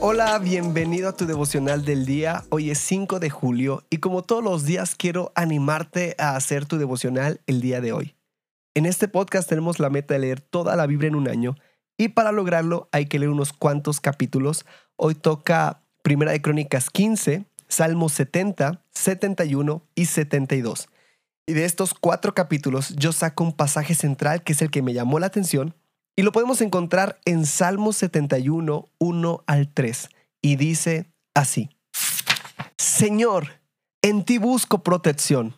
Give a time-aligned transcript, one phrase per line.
[0.00, 2.44] Hola, bienvenido a tu devocional del día.
[2.50, 6.78] Hoy es 5 de julio y como todos los días quiero animarte a hacer tu
[6.78, 8.14] devocional el día de hoy.
[8.74, 11.56] En este podcast tenemos la meta de leer toda la Biblia en un año
[11.96, 14.64] y para lograrlo hay que leer unos cuantos capítulos.
[14.94, 20.88] Hoy toca Primera de Crónicas 15, Salmos 70, 71 y 72.
[21.48, 24.94] Y de estos cuatro capítulos yo saco un pasaje central que es el que me
[24.94, 25.74] llamó la atención
[26.18, 30.08] y lo podemos encontrar en Salmos 71, 1 al 3.
[30.42, 31.70] Y dice así,
[32.76, 33.60] Señor,
[34.02, 35.54] en ti busco protección.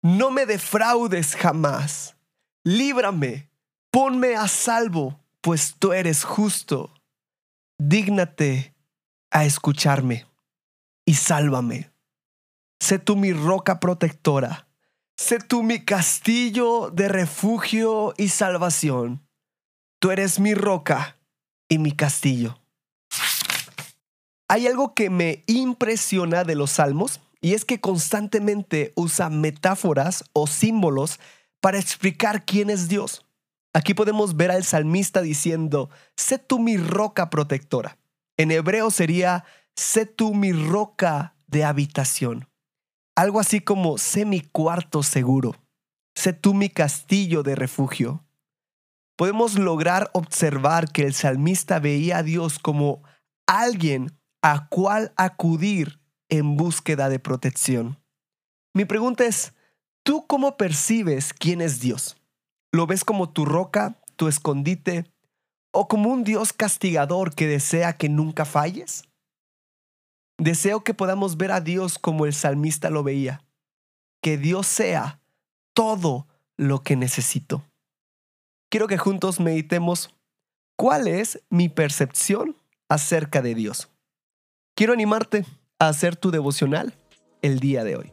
[0.00, 2.16] No me defraudes jamás.
[2.64, 3.50] Líbrame,
[3.90, 6.94] ponme a salvo, pues tú eres justo.
[7.78, 8.74] Dígnate
[9.30, 10.24] a escucharme
[11.04, 11.92] y sálvame.
[12.80, 14.66] Sé tú mi roca protectora.
[15.18, 19.26] Sé tú mi castillo de refugio y salvación.
[20.00, 21.18] Tú eres mi roca
[21.68, 22.58] y mi castillo.
[24.48, 30.46] Hay algo que me impresiona de los salmos y es que constantemente usa metáforas o
[30.46, 31.20] símbolos
[31.60, 33.26] para explicar quién es Dios.
[33.74, 37.98] Aquí podemos ver al salmista diciendo, sé tú mi roca protectora.
[38.38, 39.44] En hebreo sería,
[39.76, 42.48] sé tú mi roca de habitación.
[43.16, 45.56] Algo así como, sé mi cuarto seguro.
[46.14, 48.24] Sé tú mi castillo de refugio
[49.20, 53.02] podemos lograr observar que el salmista veía a Dios como
[53.46, 57.98] alguien a cual acudir en búsqueda de protección.
[58.74, 59.52] Mi pregunta es,
[60.04, 62.16] ¿tú cómo percibes quién es Dios?
[62.72, 65.04] ¿Lo ves como tu roca, tu escondite,
[65.70, 69.02] o como un Dios castigador que desea que nunca falles?
[70.38, 73.44] Deseo que podamos ver a Dios como el salmista lo veía,
[74.22, 75.20] que Dios sea
[75.74, 77.69] todo lo que necesito
[78.70, 80.14] quiero que juntos meditemos
[80.76, 82.56] cuál es mi percepción
[82.88, 83.90] acerca de Dios.
[84.74, 85.44] Quiero animarte
[85.78, 86.94] a hacer tu devocional
[87.42, 88.12] el día de hoy.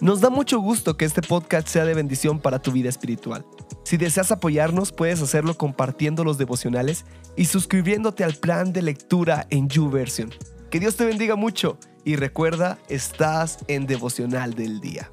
[0.00, 3.46] Nos da mucho gusto que este podcast sea de bendición para tu vida espiritual.
[3.84, 7.04] Si deseas apoyarnos, puedes hacerlo compartiendo los devocionales
[7.36, 10.30] y suscribiéndote al plan de lectura en YouVersion.
[10.70, 15.10] Que Dios te bendiga mucho y recuerda, estás en devocional del día.